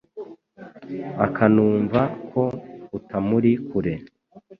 [1.25, 2.43] akanumva ko
[2.97, 3.93] utamuri kure